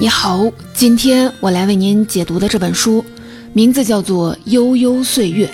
[0.00, 3.04] 你好，今天我来为您解读的这本书，
[3.52, 5.46] 名字叫做《悠悠岁月》。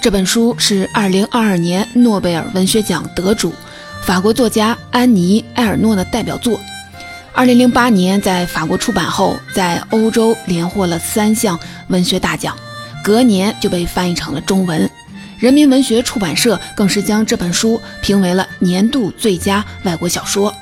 [0.00, 3.52] 这本书是2022年诺贝尔文学奖得主、
[4.04, 6.60] 法国作家安妮·埃尔诺的代表作。
[7.34, 12.56] 2008年在法国出版后，在欧洲连获了三项文学大奖，
[13.02, 14.88] 隔年就被翻译成了中文。
[15.40, 20.54] 人民文学出版社更是将这本书评为了年度最佳外国小说。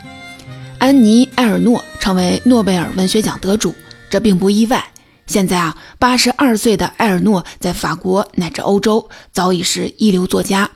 [0.79, 3.75] 安妮·埃尔诺成为诺贝尔文学奖得主，
[4.09, 4.93] 这并不意外。
[5.27, 10.71] 现在啊，八十二岁的埃尔诺在法国乃至欧洲早已是一流作家，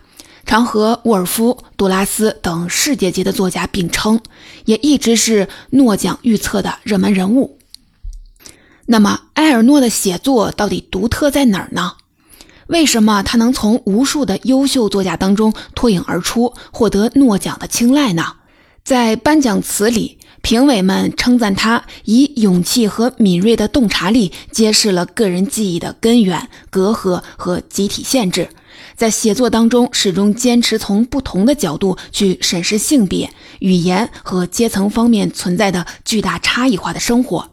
[0.44, 4.20] 常和沃尔夫、杜拉斯等世界级的作家并称，
[4.64, 7.58] 也一直是诺奖预测的热门人物。
[8.86, 11.92] 那么，埃尔诺的写作到底独特在哪儿呢？
[12.66, 18.34] 为什么他能从无数的优秀作家当中脱颖而出，获得诺奖的青睐呢？
[18.84, 28.48] 在颁奖词里，评委们称赞他以勇气和敏锐的洞察力揭示了个人记忆的根源、隔阂和集体限制。
[28.96, 33.30] 在写作当中，始终坚持从不同的角度去审视性别、
[33.60, 37.48] 语言和阶层方面存在的巨大差异化的生活。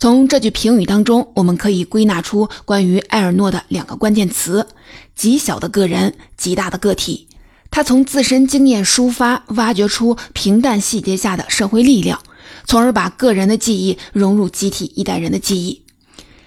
[0.00, 4.66] 从这句评语当中，我们可以归纳出关于埃尔诺的两个关键词：
[5.14, 7.28] 极小的个人，极大的个体。
[7.76, 12.18] 他从自身经验抒发，挖掘出平淡细节下的社会力量，
[12.64, 15.82] 从而把个人的记忆融入集体一代人的记忆。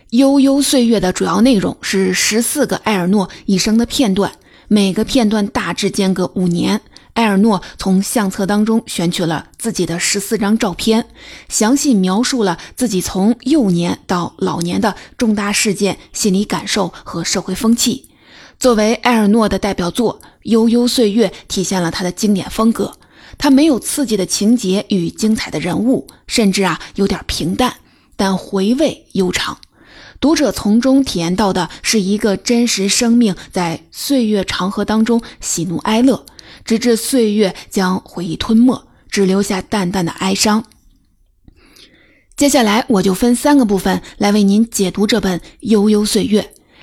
[0.10, 4.32] 悠悠岁月的主要内容是十四个埃尔诺一生的片段，
[4.68, 6.82] 每个片段大致间隔五年。
[7.14, 11.06] 埃尔诺从相册当中选取了自己的十四张照片，
[11.48, 18.09] 详细描述了自己从幼年到老年的重大事件、心理感受和社会风气。
[18.60, 22.94] 作为埃尔诺的代表作，《悠悠岁月》体现了他的经典风格。
[23.38, 27.74] 他没有刺激的情节与精彩的人物，甚至啊有点平淡，
[28.18, 29.60] 但回味悠长。
[30.20, 36.26] 读者从中体验到的是一个真实生命在岁月长河当中喜怒哀乐，
[36.66, 40.66] 直至岁月将回忆吞没，只留下淡淡的哀伤。
[42.36, 46.42] 接下来，我就分三个部分来为您解读这本《悠悠岁月》。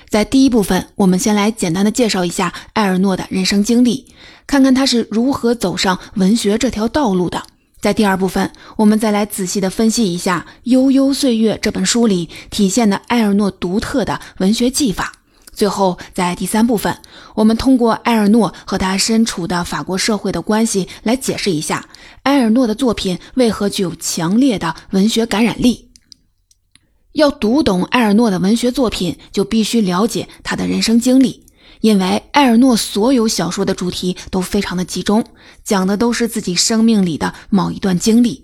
[0.09, 4.05] 在第一部分，我们先来简单的介绍一下埃尔诺的人生经历，
[4.45, 7.43] 看看他是如何走上文学这条道路的。
[7.81, 15.11] 在第二部分，我们再来仔细的分析一下《悠悠岁月》这本书里体现的埃尔诺独特的文学技法。
[15.51, 16.97] 最后，在第三部分，
[17.35, 21.85] 我们通过埃尔诺和他身处的法国社会的关系来解释一下
[22.23, 25.86] 埃尔诺的作品为何具有强烈的文学感染力。
[27.17, 31.43] 要读懂埃尔诺的文学作品，就必须了解他的人生经历，
[31.81, 35.25] 因为埃尔诺所有小说的主题都非常的集中，
[35.63, 38.43] 讲的都是自己生命里的某一段经历。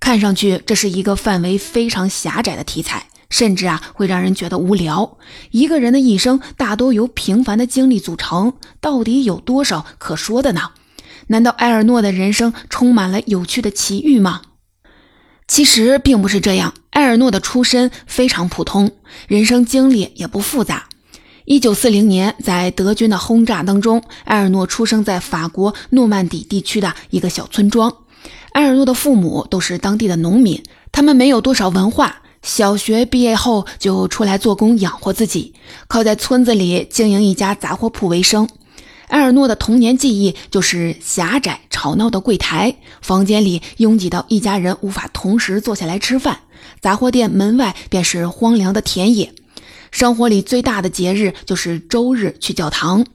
[0.00, 5.16] 看上去这是一个范围非常狭窄的题材，甚至啊会让人觉得无聊。
[5.52, 10.72] 一个人的一生大多由平凡的经历组成，到底有多少可说的呢？
[11.28, 14.42] 难道埃尔诺的人生充满了有趣的奇遇吗？
[15.48, 16.74] 其实并不是这样。
[16.90, 18.90] 埃尔诺的出身非常普通，
[19.26, 20.88] 人生经历也不复杂。
[21.44, 27.92] 一九四零年，在德军的轰炸当中，埃尔诺出生在法国诺曼底地区的一个小村庄。
[28.52, 35.54] 埃尔诺的父母都是当地的农民，他们没有多少文化，小学毕业后就出来做工养活自己，
[35.86, 38.46] 靠在村子里经营一家杂货铺为生。
[39.08, 46.40] 埃尔诺的童年记忆就是狭窄吵闹的柜台，房间里拥挤到一家人无法同时坐下来吃饭。
[46.80, 49.32] 杂货店门外便是荒凉的田野。
[49.90, 53.06] 生活里最大的节日就是周日去教堂。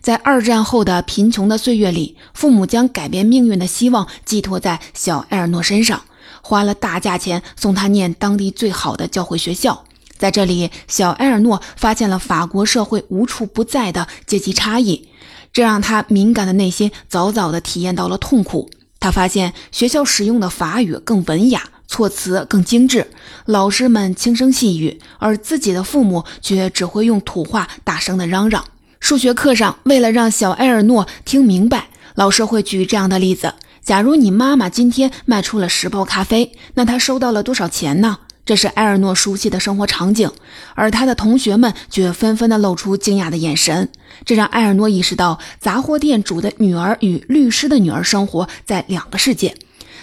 [0.00, 6.02] 在二战后的贫穷的岁月里，父母将改变命运的希望寄托在小埃尔诺身上，
[6.42, 9.84] 花了大价钱送他念当地最好的教会学校。
[10.18, 15.08] 在这里，小埃尔诺发现了法国社会无处不在的阶级差异。
[15.56, 18.68] 这让他敏感的内心早早的体验到了痛苦。
[19.00, 23.06] 他发现学校使用的法语更文雅，措辞更精致，
[23.46, 28.66] 老师们轻声细语，而自己的父母却只会用土话大声的嚷嚷。
[29.00, 38.18] 数学课上，为了让小埃尔诺听明白，老师会举这样的例子：假如你妈妈今天卖出了十包咖啡，那她收到了多少钱呢？
[38.46, 40.30] 这是埃尔诺熟悉的生活场景，
[40.74, 43.90] 而他的同学们却纷纷的露出惊讶的眼神。
[44.24, 49.56] 这让埃尔诺意识到，杂货店主的女儿与律师的女儿生活在两个世界。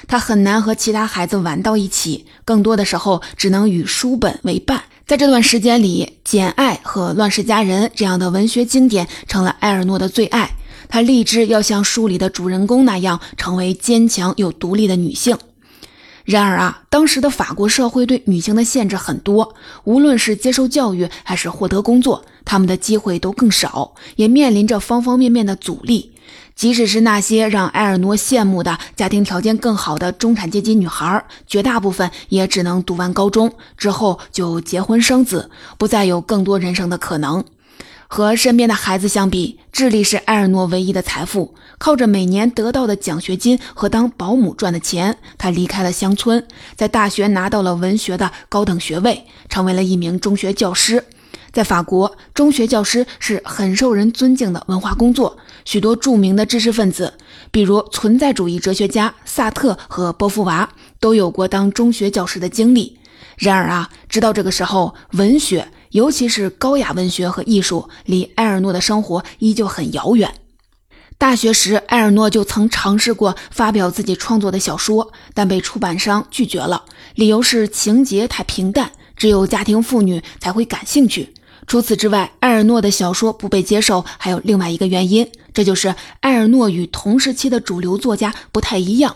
[0.08, 4.84] 他很难和其他孩子玩到一起，更多的时候只能与书本为伴。
[5.08, 10.52] 在这段时间里，《简爱》和《乱世佳人》这样的文学经典成了埃尔诺的最爱。
[10.90, 15.38] 他立志要像书里的主人公那样，成为坚强又独立的女性。
[16.26, 26.12] 然而啊，当时的法国社会对女性的限制很多，无论是接受教育还是获得工作，她们的机会都更少，也面临着方方面面的阻力。
[26.56, 37.44] 即使是那些让埃尔诺羡慕的家庭条件更好的中产阶级女孩，绝大部分也只能读完高中之后就结婚生子，不再有更多人生的可能。
[38.14, 41.56] 和身边的孩子相比，智力是埃尔诺唯一的财富。
[41.80, 46.46] 靠着每年得到的奖学金和当保姆赚的钱，他离开了乡村，
[46.76, 51.04] 在大学拿到了文学的高等学位，成为了一名中学教师。
[51.52, 55.36] 在法国，中学教师是很受人尊敬的文化工作。
[55.66, 57.16] 许多著名的知识分子，
[57.50, 60.70] 比如存在主义哲学家萨特和波伏娃，
[61.00, 63.00] 都有过当中学教师的经历。
[63.40, 70.34] 然而啊，直到这个时候，文学，尤其是高雅文学和艺术，离埃尔诺的生活依旧很遥远。
[71.20, 81.32] 大学时，埃尔诺就曾尝试过发表自己创作的小说，但被出版商拒绝了，理由是情节太平淡，只有家庭妇女才会感兴趣。
[81.68, 89.16] 除此之外，埃尔诺的小说不被接受，还有另外一个原因，这就是埃尔诺与同时期的主流作家不太一样。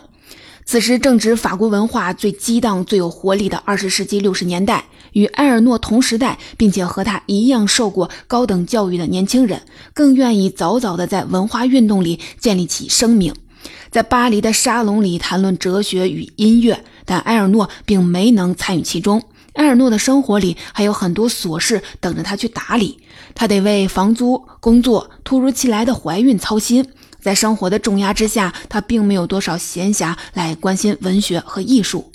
[0.70, 4.84] 此时正值法国文化最激荡、最有活力的二十世纪六十年代，
[5.14, 9.62] 与埃尔诺同时代，并且和他一样受过高等教育的年轻人，
[9.94, 13.32] 更愿意早早的在文化运动里建立起生命，
[13.90, 19.22] 在巴黎的沙龙里谈论哲学与音乐，但埃尔诺并没能参与其中。
[19.54, 22.98] 埃尔诺的生活里还有很多琐事等着他去打理，
[23.34, 26.86] 他得为房租、工作、突如其来的怀孕操心。
[27.20, 32.12] 在生活的重压之下，他并没有多少闲暇来关心文学和艺术。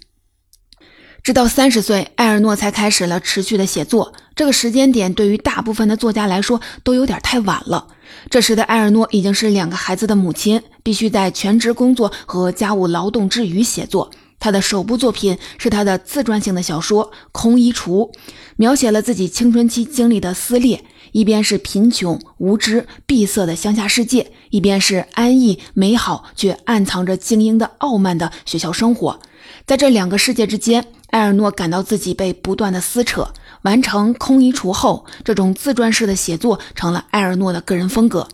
[1.21, 4.13] 直到三十岁，埃尔诺才开始了持续的写作。
[4.35, 7.87] 这个时间点对于大部分的作家来说都有点太晚了。
[8.29, 14.11] 这时的埃尔诺已经是两个孩子的母亲，必须在全职工作和家务劳动之余写作。
[14.37, 18.11] 他的首部作品是他的自传性的小说《空衣橱》，
[18.57, 29.19] 描写了自己青春期经历的撕裂：一边是贫穷、无知、闭塞的乡下世界，一边是安逸、美好却暗藏着精英的傲慢的学校生活。
[29.65, 33.33] 在这两个世界之间，埃尔诺感到自己被不断的撕扯。
[33.61, 38.27] 完成《空衣橱》后，这种自传式的写作成了埃尔诺的个人风格。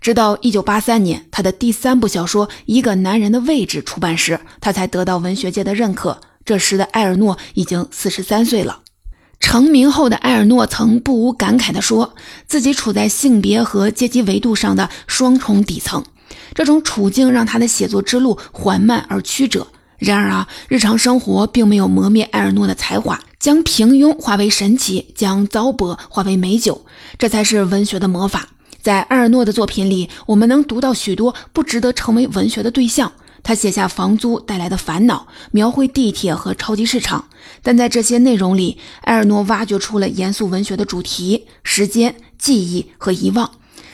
[0.00, 6.20] 直到一九八三年，他的第三部小说《一个男人的位置》出版时，他才得到文学界的认可。
[6.44, 8.81] 这时的埃尔诺已经四十三岁了。
[9.42, 12.14] 成名后的埃尔诺曾不无感慨地说
[12.46, 16.02] ：“自己处在性别和阶级维度上的双重底层，
[16.54, 19.66] 这种处境让他的写作之路缓慢而曲折。
[19.98, 26.86] 然而啊，日常生活并没有磨灭埃尔诺的才华，将平庸化为神奇，将糟粕化为美酒，
[27.18, 28.48] 这才是文学的魔法。”
[28.80, 33.12] 在埃尔诺的作品里，我们能读到许多不值得成为文学的对象。
[33.42, 37.26] 他写下房租带来的烦恼，描绘地铁和超级市场。
[37.62, 43.50] 但在这些内容里，埃尔诺挖掘出了严肃文学的主题：时间、记忆和遗忘，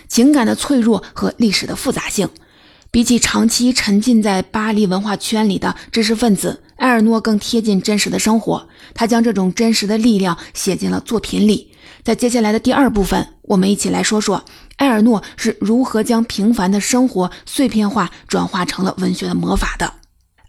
[0.06, 2.29] 情感的脆弱和历史的复杂性。
[2.91, 8.69] 比起长期沉浸在巴黎文化圈里的知识分子，埃尔诺更贴近真实的生活。
[8.95, 11.73] 他将这种真实的力量写进了作品里。
[12.02, 14.45] 在接下来的第二部分，我们一起来说说。
[14.78, 19.95] 埃尔诺是如何将平凡的生活碎片化转化成了文学的魔法的？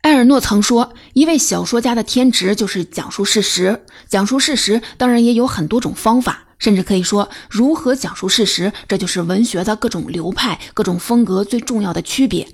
[0.01, 3.86] 埃尔诺曾说：“一位小说家的天职就是讲述事实。
[4.08, 12.48] 讲述事实当然也有很多种方法，甚至可以说，如何讲述事实，这就是文学的各种流派、各种风格最重要的区别。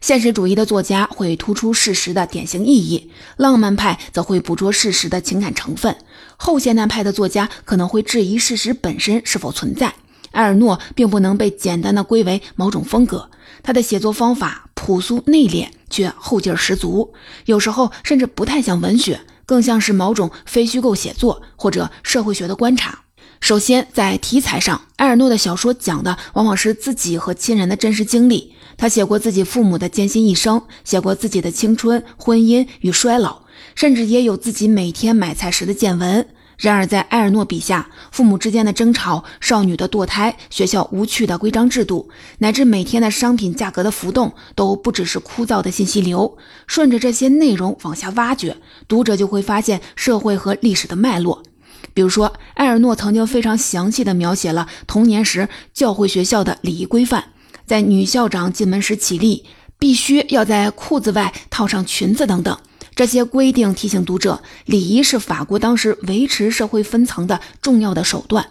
[0.00, 5.94] 现实主义的作家会突出事实的典型意义，浪漫派则会捕捉事实的情感成分，
[6.42, 9.94] 后现代派的作家可能会质疑事实本身是否存在。”
[10.32, 13.30] 埃尔诺并不能被简单的归为某种风格，
[13.62, 17.12] 他的写作方法朴素内敛，却后劲儿十足，
[17.44, 23.00] 有时候甚至不太像文学，更像是某种非虚构写作或者社会学的观察。
[23.40, 33.42] 首先，在题材上，埃尔诺的小说讲的往往是自己和亲人的真实经历，他写过自己父母的艰辛一生，写过自己的青春、婚姻与衰老，
[33.74, 36.26] 甚至也有自己每天买菜时的见闻。
[36.58, 46.36] 然而，在埃尔诺笔下，父母之间的争吵、少女的堕胎、学校无趣的规章制度，乃至每天的商品价格的浮动，都不只是枯燥的信息流。
[46.66, 51.42] 顺着这些内容往下挖掘，读者就会发现社会和历史的脉络。
[51.94, 57.24] 比如说，埃尔诺曾经非常详细地描写了童年时教会学校的礼仪规范，
[57.64, 59.46] 在女校长进门时起立，
[59.78, 62.58] 必须要在裤子外套上裙子等等。
[63.00, 68.44] 这些规定提醒读者，礼仪是法国当时维持社会分层的重要的手段。《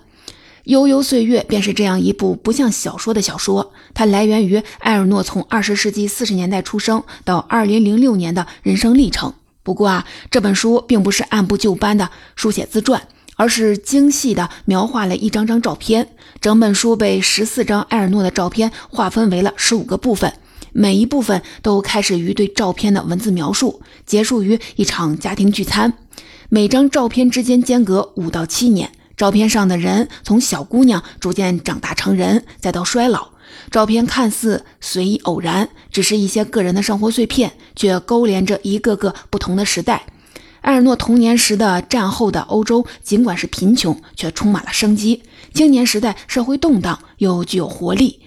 [0.64, 9.36] 悠悠岁月》便是这样一部不像小说的小说，它来源于埃尔诺从二十世纪四十年代出生到二零零六年的人生历程。
[9.62, 16.16] 不过啊，这本书并不是按部就班的书写自传，而是精细的描画了一张张照片。
[16.42, 20.34] 整本书被十四张埃尔诺的照片划分为了十五个部分，
[20.72, 25.94] 每一部分都开始于对照片的文字描述，结束于一场家庭聚餐。
[26.50, 33.30] 每张照片之间间隔五到七年，照片上的人从小姑娘逐渐长大成人，再到衰老。
[33.72, 40.06] 照片看似随意偶然，只是一些个人的生活碎片，却勾连着一个个不同的时代。
[40.62, 45.22] 埃尔诺童年时的战后的欧洲，尽管是贫穷，却充满了生机；
[45.54, 48.20] 青年时代社会动荡，又具有活力；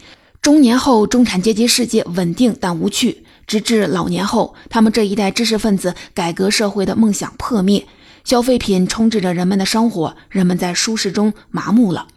[0.43, 7.87] 中年后中产阶级世界稳定但无趣，直至老年后，他们这一代知识分子改革社会的梦想破灭，
[8.25, 12.09] 消费品充斥着人们的生活，人们在舒适中麻木了。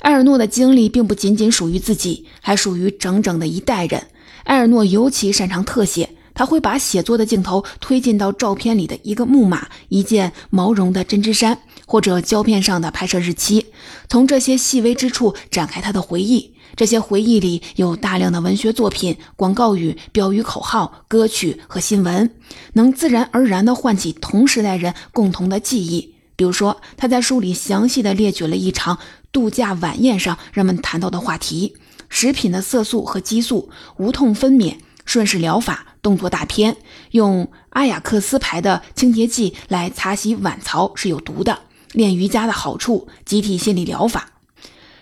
[0.00, 4.08] 埃尔诺的经历并不仅仅属于自己，还属于整整的一代人。
[4.46, 13.66] 埃尔诺尤其擅长特写，他会把写作的镜头推进到照片里的一个木马、一件毛绒的针织衫，或者胶片上的拍摄日期，
[14.08, 16.52] 从这些细微之处展开他的回忆。
[16.76, 22.30] 这些回忆里有大量的文学作品、广告语、标语、口号、歌曲和新闻，
[22.74, 26.14] 能自然而然地唤起同时代人共同的记忆。
[26.36, 28.98] 比如说，他在书里详细地列举了一场。
[29.32, 31.76] 度假晚宴上，人们谈到的话题：
[32.08, 36.76] 食品的色素和激素、无痛分娩、顺势疗法、动作大片、
[37.12, 41.60] 用阿雅克斯牌的清洁剂来擦洗碗槽是有毒的、
[41.92, 44.29] 练瑜伽的好处、集体心理疗法。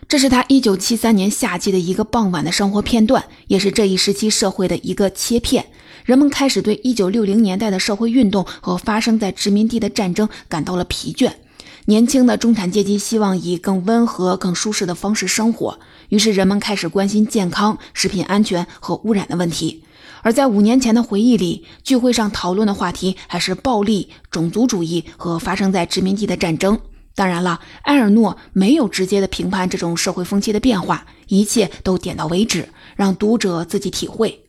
[0.09, 5.67] 这是他1973年夏季的一个傍晚的生活片段，也是这一时期社会的一个切片。
[6.07, 11.31] 人们开始对1960年代的社会运动和发生在殖民地的战争感到了疲倦。
[11.85, 19.85] 年轻的中产阶级希望以更温和、更舒适的方式生活，于是人们开始关心健康、食品安全和污染的问题。
[20.23, 26.81] 而在五年前的回忆里，聚会上讨论的话题还是暴力、种族主义和发生在殖民地的战争。
[27.19, 34.45] 当然了，埃尔诺没有直接的评判这种社会风气的变化，一切都点到为止，让读者自己体会。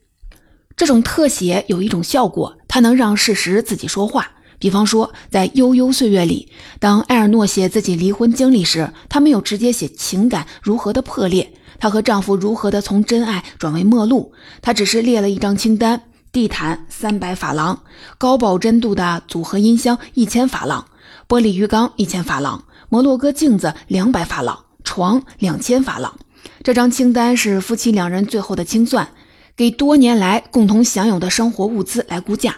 [0.77, 4.33] 这种特写有一种效果，它能让事实自己说话。
[4.59, 17.81] 比方说，在《悠悠岁月》里，当埃尔诺写自己离婚经历时，他没有直接写情感如何的破裂，她和丈夫如何的从真爱转为陌路，她只是列了一张清单：地毯三百法郎，
[18.19, 20.85] 高保真度的组合音箱一千法郎，
[21.29, 26.17] 玻璃鱼缸一千法郎，摩洛哥镜子两百法郎，床两千法郎。
[26.63, 29.09] 这张清单是夫妻两人最后的清算，
[29.55, 32.57] 给多年来共同享有的生活物资来估价，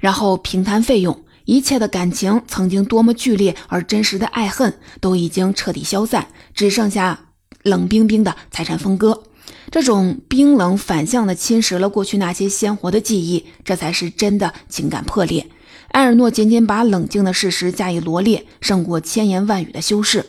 [0.00, 1.22] 然后平摊费用。
[1.44, 7.20] 一切的感情，曾经多么剧烈而真实的爱恨，都已经彻底消散，只剩下
[7.62, 9.22] 冷冰冰的财产分割。
[9.70, 15.46] 这种冰冷反向的侵蚀了过去那些鲜活的记忆，这才是真的情感破裂。
[15.88, 20.24] 埃尔诺仅仅把冷静的事实加以罗列，胜过千言万语的修饰。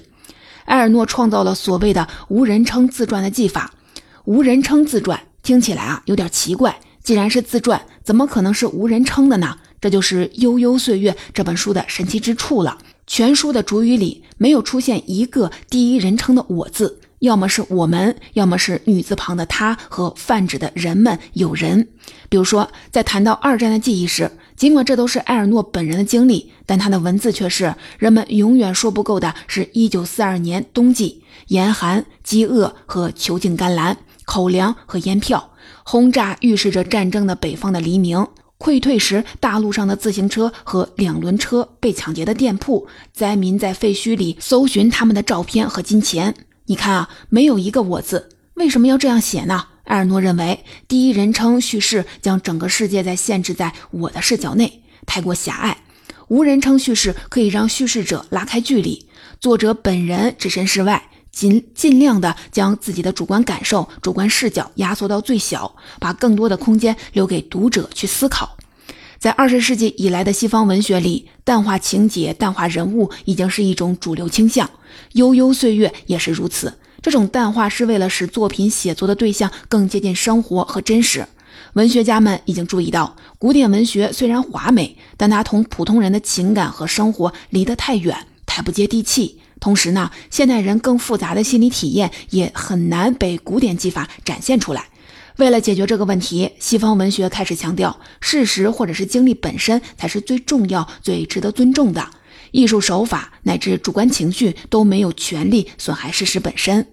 [0.65, 3.73] 埃尔诺创造了所谓的无人称自传的技法。
[4.25, 9.57] 无人称自传听起来啊有点奇怪，既然是自传，怎么可能是无人称的呢？
[9.81, 12.77] 这就是《悠悠岁月》这本书的神奇之处了。
[13.07, 21.87] 全书的主语里没有出现一个第一人称的“我”字，要么是我们，要么是女字旁的他和泛指的人们、有人。
[22.29, 35.51] 比如说，在谈到二战的记忆时，尽管这都是埃尔诺本人的经历，但他的文字却是人们永远说不够的：是一九四二年冬季，严寒、饥饿和囚禁甘蓝、口粮和烟票，
[35.83, 38.25] 轰炸预示着战争的北方的黎明。
[38.57, 46.35] 溃退时，大路上的自行车和两轮车被抢劫的店铺，灾民在废墟里搜寻他们的照片和金钱。
[46.69, 49.69] 你看啊，没有一个“我”字，为什么要这样写呢？
[49.85, 55.77] 埃尔诺认为，第一人称叙事将整个世界在限制在我的视角内，太过狭隘；
[56.27, 59.07] 无人称叙事可以让叙事者拉开距离，
[59.39, 61.09] 作者本人置身事外。
[61.31, 68.57] 尽尽量的将自己的主观感受、主观视角压缩到最小，把更多的空间留给读者去思考。
[69.19, 74.65] 在二十世纪以来的西方文学里，淡化情节、淡化人物已经是一种主流倾向，
[75.11, 76.73] 《悠悠岁月》也是如此。
[77.01, 81.27] 这种淡化是为了使作品写作的对象更接近生活和真实。
[81.73, 89.39] 文学家们已经注意到，古典文学虽然华美，但它同普通人的情感和生活离得太远，太不接地气。
[89.59, 94.85] 同时呢，现代人更复杂的心理体验也很难被古典技法展现出来。
[95.39, 102.09] 为了解决这个问题，西方文学开始强调事实或者是经历本身才是最重要、最值得尊重的。
[102.51, 106.83] 艺术手法乃至主观情绪都没有权利损害事实本身。《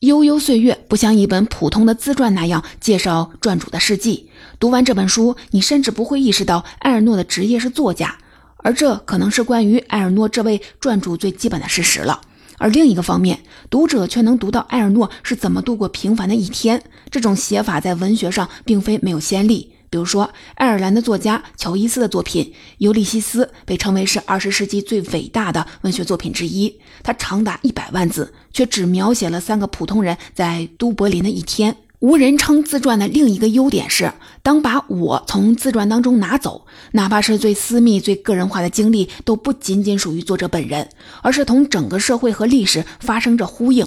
[0.00, 4.28] 悠悠岁月》不像一本普通的自传那样介绍传主的事迹。
[4.58, 8.18] 读完这本书，你甚至不会意识到埃尔诺的职业是作家。
[8.56, 12.20] 而这可能是关于埃尔诺这位传主最基本的事实了。
[12.64, 16.82] 而另一个方面，读者却能读到埃尔诺是怎么度过平凡的一天。
[17.10, 19.70] 这种写法在文学上并非没有先例。
[19.90, 22.42] 比如说，爱尔兰的作家乔伊斯的作品
[22.78, 26.74] 《尤利西斯》被称为是二十世纪最伟大的文学作品之一。
[27.02, 31.76] 它长达一百万字，却只描写了三个普通人在都柏林的一天。
[32.00, 40.88] 无人称自传的另一个优点是，当把我从自传当中拿走，哪怕是最私密、最个人化的经历，都不仅仅属于作者本人，
[41.22, 43.86] 而是同整个社会和历史发生着呼应。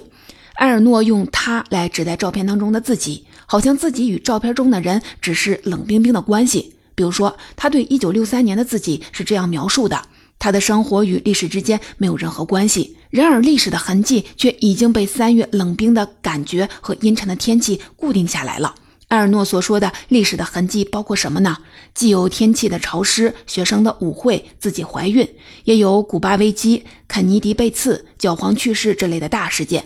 [0.55, 3.25] 埃尔诺用他来指代照片当中的自己。
[3.49, 6.73] 好像自己与照片中的人只是冷冰冰的关系。
[6.95, 10.01] 比如说，他对1963年的自己是这样描述的：
[10.39, 18.75] 他的生活与历史之间没有任何关系，然而历史的痕迹却已经被三月冷冰的感觉和阴沉的天气固定下来了。
[19.09, 21.57] 埃尔诺所说的历史的痕迹包括什么呢？
[21.93, 25.25] 既有天气的潮湿、学生的舞会、自己怀孕，
[25.63, 29.85] 也有古巴危机、肯尼迪被刺、教皇去世这类的大事件。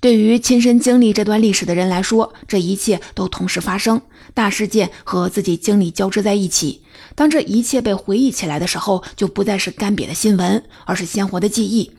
[0.00, 4.00] 对于亲身经历这段历史的人来说，这一切都同时发生，
[4.34, 6.82] 大事件和自己经历交织在一起。
[7.14, 11.90] 当这一切被回忆起来的时候，就不再是干瘪的新闻，而是鲜活的记忆。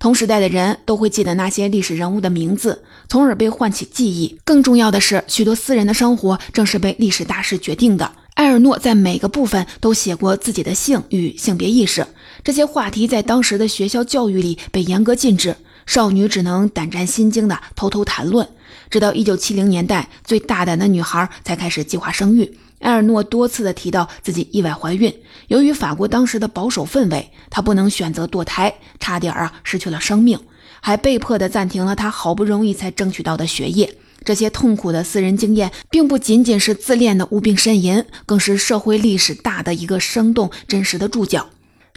[0.00, 4.38] 同时代的人都会记得那些历史人物的名字，从而被唤起记忆。
[4.44, 8.10] 更重要的是，许多私人的生活正是被历史大事决定的。
[8.34, 12.04] 埃尔诺在每个部分都写过自己的性与性别意识，
[12.42, 15.54] 这些话题在当时的学校教育里被严格禁止。
[15.86, 18.48] 少女只能胆战心惊地偷偷谈论，
[18.90, 22.58] 直到1970年代，最大胆的女孩才开始计划生育。
[22.80, 25.12] 埃尔诺多次的提到自己意外怀孕，
[25.48, 30.38] 由于法国当时的保守氛围，她不能选择堕胎，差点啊失去了生命，
[30.80, 33.94] 还被迫的暂停了她好不容易才争取到的学业。
[34.22, 41.48] 这些痛苦的私人经验，并不仅仅是自恋的无病呻吟，更是社会历史大的一个生动真实的注脚。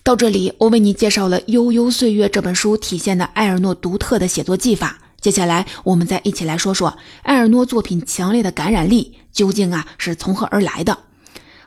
[0.03, 4.99] 到这里，我为你介绍了《悠悠岁月》这本书体现的埃尔诺独特的写作技法。
[5.27, 10.97] 接下来，我们再一起来说说埃尔诺作品强烈的感染力究竟啊是从何而来的。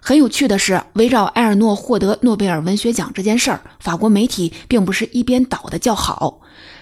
[0.01, 6.41] 很有趣的是，围绕埃尔诺获得诺贝尔文学奖这件事儿，法国媒体并不是一边倒的叫好。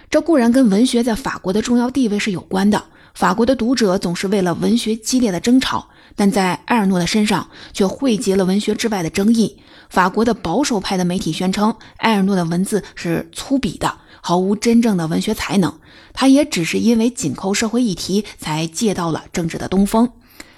[0.09, 2.81] 这固然跟文学在法国的重要地位是有关的，
[3.13, 9.61] 法国的读者总是为了文学激烈的争吵，但在埃尔诺的身上却汇集了文学之外的争议。
[9.91, 13.93] 法国的保守派的媒体宣称，埃尔诺的文字是粗鄙的，
[14.29, 15.81] 毫无真正的文学才能。
[16.13, 20.11] 他也只是因为紧扣社会议题，才借到了政治的东风。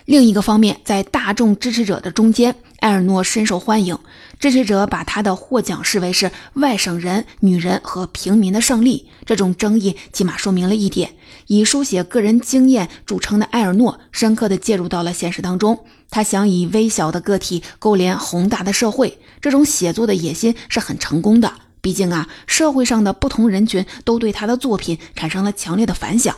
[0.06, 3.96] 另一个方面，在大众支持者的中间，埃尔诺深受欢迎。
[4.40, 9.06] 支持者把他的获奖视为是外省人、女人和平民的胜利。
[9.24, 11.12] 这种争议起码说明了一点：
[11.46, 15.78] 以书写个人经验著称的埃尔诺，深刻地介入到了现实当中。
[16.11, 21.52] 他想以微小的个体勾连宏大的社会，这种写作的野心是很成功的。
[21.80, 26.36] 毕竟啊，社会上的不同人群都对他的作品产生了强烈的反响。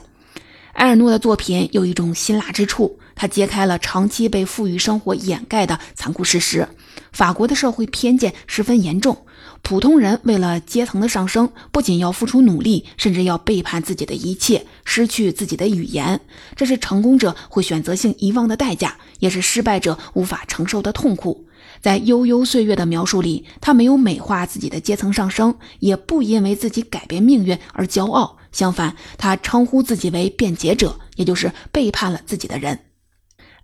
[0.75, 6.67] 埃尔诺的作品有一种辛辣之处，他揭开了长期被富裕生活掩盖的残酷事实：
[7.13, 9.27] 法国的社会偏见十分严重。
[9.61, 16.21] 普通人为了阶层的上升，不仅要付出努力，甚至要背叛自己的一切，失去自己的语言。
[16.57, 21.45] 这是成功者会选择性遗忘的代价，也是失败者无法承受的痛苦。
[21.83, 28.39] 在悠悠岁月的描述里，他没有美化自己的阶层上升，也不因为自己改变命运而骄傲。
[28.53, 32.79] 相反，他称呼自己为辩解者，也就是背叛了自己的人。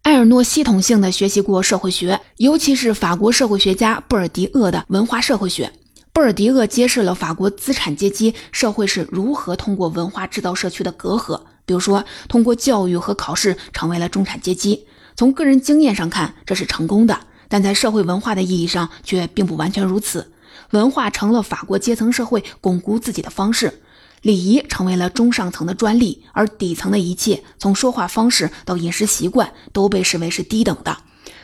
[0.03, 5.71] 埃尔诺系统性的学习过社会学，尤其是法国社会学家布尔迪厄的文化社会学。
[6.13, 14.87] 布尔迪厄揭示了法国资产阶级社会是如何通过文化制造社区的隔阂，比如说通过教育和考试成为了中产阶级。
[15.15, 20.33] 从个人经验上看，这是成功的，但在社会文化的意义上却并不完全如此。
[20.71, 23.81] 文化成了法国阶层社会巩固自己的方式，
[24.23, 30.99] 礼仪成为了中上层的专利，而底层的一切，从说话方式到饮食习惯，都被视为是低等的。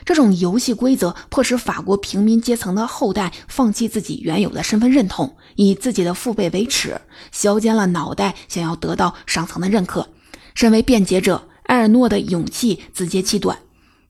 [0.04, 7.00] 这种游戏规则迫使法国平民阶层的后代放弃自己原有的身份认同，以自己的父辈为耻，
[7.32, 10.08] 削尖了脑袋想要得到上层的认可。
[10.54, 13.58] 身为辩解者，埃尔诺的勇气自揭其短。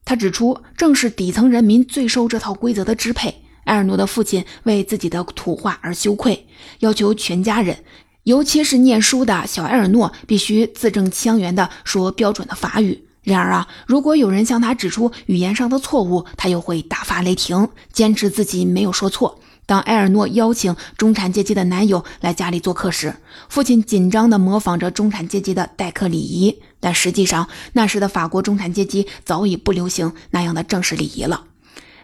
[0.05, 3.41] 他指出，正是底层人民最受这套规则的支配。
[3.65, 6.45] 埃尔诺的父亲为自己的土话而羞愧，
[6.79, 7.75] 要求全家人，
[8.21, 13.03] 尤其是念书的小埃尔诺，必须字正腔圆地说标准的法语。
[13.23, 19.39] 然而啊，如果有人向他指出语言上的错误，他又会大发雷霆，坚持自己没有说错。
[19.65, 23.15] 当埃尔诺邀请中产阶级的男友来家里做客时，
[23.49, 31.45] 父亲紧张地模仿着中产阶级的待客礼仪，但实际上那时的法国中产阶级早已不流行那样的正式礼仪了。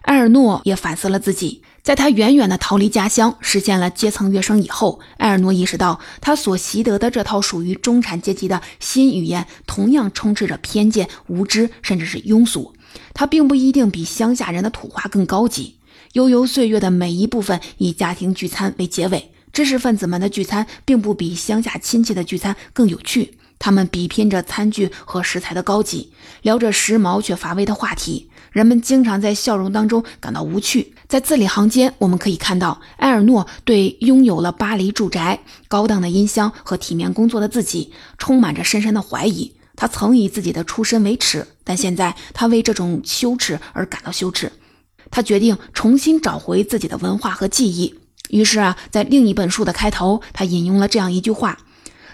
[0.03, 12.73] 埃尔诺也反思了自己，在他远远的逃离家乡，实现了阶层跃升以后，埃尔诺意识到，他所习得的这套属于中产阶级的新语言，同样充斥着偏见、无知，甚至是庸俗。
[13.13, 15.75] 他并不一定比乡下人的土话更高级。
[16.13, 23.37] 悠悠岁月的每一部分以家庭聚餐为结尾，知识分子们的聚餐并不比乡下亲戚的聚餐更有趣。
[23.57, 28.29] 他们比拼着餐具和食材的高级，聊着时髦却乏味的话题。
[28.51, 30.93] 人们经常在笑容当中感到无趣。
[31.07, 39.53] 在字里行间，我们可以看到埃尔诺对拥有了巴黎住宅、高档的音箱和体面工作的自己充满着深深的怀疑。
[39.77, 44.51] 他曾以自己的出身为耻，但现在他为这种羞耻而感到羞耻。
[45.11, 47.93] 他决定重新找回自己的文化和记忆。
[48.29, 51.59] 于是啊，在另一本书的开头，他引用了这样一句话：“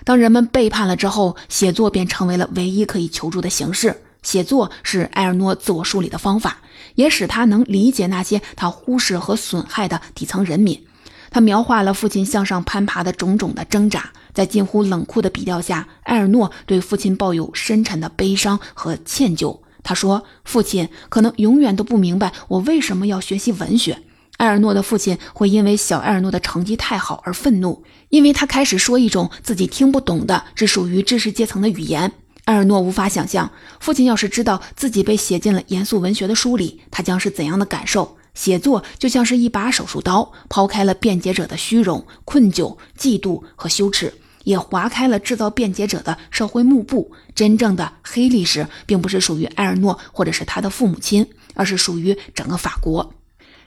[0.03, 6.57] 当人们背叛了之后，写作便成为了唯一可以求助的形式。”写作是埃尔诺自我梳理的方法，
[6.95, 10.83] 也使他能理解那些他忽视和损害的底层人民。
[11.29, 19.59] 他描画了父亲向上攀爬的种种的挣扎，在近乎冷酷的笔调下，埃尔诺对父亲抱有深沉的悲伤和歉疚。
[19.87, 23.99] 他说：“父亲可能永远都不明白我为什么要学习文学。”
[24.35, 32.11] 埃尔诺的父亲会因为小埃尔诺的成绩太好而愤怒，因为他开始说一种自己听不懂的、只属于知识阶层的语言。
[32.43, 38.17] 埃尔诺无法想象，父亲要是知道自己被写进了严肃文学的书里，他将是怎样的感受。
[38.33, 44.13] 写作就像是一把手术刀，抛开了辩解者的虚荣、困窘、嫉妒和羞耻，
[44.47, 47.11] 也划开了制造辩解者的社会幕布。
[47.35, 53.13] 真正的黑历史，并不是属于埃尔诺或者是他的父母亲，而是属于整个法国。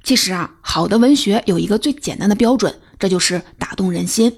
[0.02, 4.34] 其实啊，好的文学有一个最简单的标准，这就是打动人心。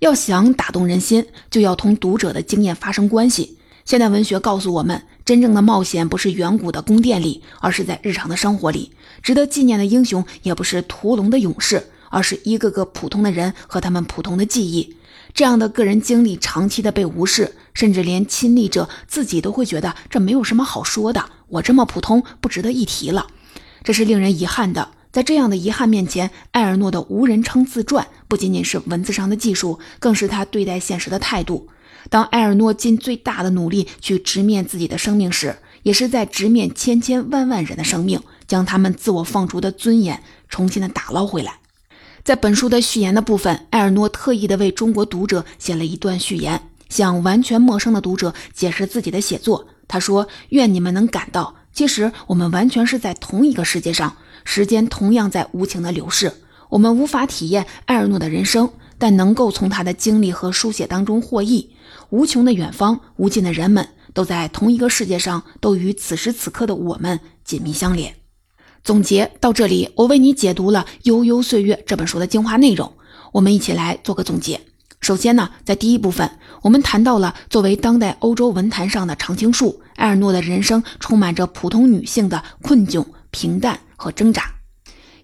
[0.00, 3.56] 要想打动人心，就要同读者的经验发生关系。
[3.84, 8.90] 现代文学告诉我们，真正的冒险不是远古的宫殿里，而是在日常的生活里。
[9.22, 14.96] 值得纪念的英雄也不是屠龙的勇士，而是一个个普通的人和他们普通的记忆。
[15.34, 23.26] 这样的个人经历长期的被无视，甚至连亲历者自己都会觉得这没有什么好说的，我这么普通，不值得一提了。
[23.82, 24.90] 这是令人遗憾的。
[25.10, 31.68] 在这样的遗憾面前，埃尔诺的无人称自传不仅仅是文字上的技术，更是他对待现实的态度。
[32.10, 41.58] 当埃尔诺尽最大的努力去直面自己的生命时，也是在直面千千万万人的生命，将他们自我放逐的尊严重新的打捞回来。
[42.24, 49.68] 在本书的序言的部分，埃尔诺特意的为中国读者写了一段序言，向完全陌生的读者解释自己的写作。
[49.86, 56.32] 他说：“愿你们能感到，其实我们完全是在同一个世界上，时间同样在无情的流逝。
[56.70, 61.68] 我们无法体验埃尔诺的人生，但能够从他的经历和书写当中获益。”
[62.08, 68.14] 无穷的远方，无尽的人们，都在同一个世界上，都与此时此刻的我们紧密相连。
[68.84, 72.92] 总结到这里，我为你解读了《悠悠岁月》这本书的精华内容。
[73.32, 74.60] 我们一起来做个总结。
[75.00, 84.52] 首先呢，在第一部分，我们谈到了作为当代欧洲文坛上的常青树，埃尔诺的人生充满着普通女性的困窘、平淡和挣扎，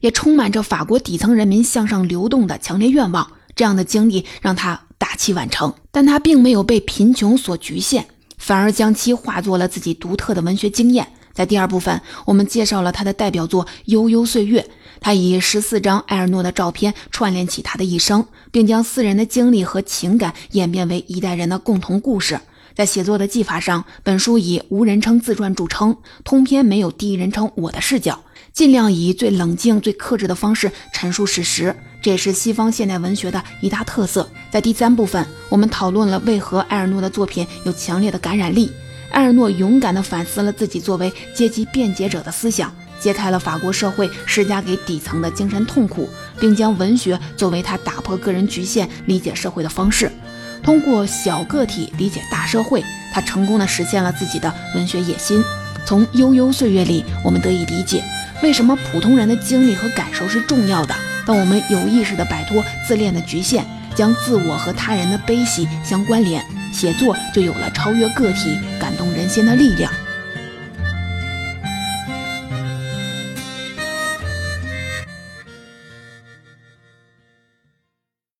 [0.00, 3.30] 也充满着法国底层人民向上流动的强烈愿望。
[3.54, 4.82] 这样的经历让他。
[5.00, 8.04] 大器晚成，但他并没有被贫穷所局限，
[8.36, 11.14] 反而将其化作了自己独特的文学经验。
[11.40, 14.60] 在第二部分，我们介绍了他的代表作《悠悠岁月》，
[15.00, 22.38] 他以十四张埃尔诺的照片串联起他的一生，并将四人的经历和情感演变为一代人的共同故事。
[22.74, 28.20] 在写作的技法上，本书以无人称自传著称，通篇没有第一人称我的视角，
[28.52, 31.74] 尽量以最冷静、最克制的方式陈述事实。
[32.02, 34.28] 这也是西方现代文学的一大特色。
[34.50, 38.70] 在第三部分，我们讨论了为何埃尔诺的作品有强烈的感染力。
[39.12, 50.10] 埃尔诺勇敢地反思了自己作为阶级辩解者的思想，揭开了法国社会施加给底层的精神痛苦，并将文学作为他打破个人局限、理解社会的方式。
[50.62, 55.42] 通过小个体理解大社会，他成功地实现了自己的文学野心。
[55.86, 58.04] 从悠悠岁月里，我们得以理解
[58.42, 60.94] 为什么普通人的经历和感受是重要的。
[61.26, 68.58] 当我们有意识地摆脱自恋的局限，将自我和他人的悲喜相关联，写作就有了超越个体、
[69.00, 70.09] 动人心的力量。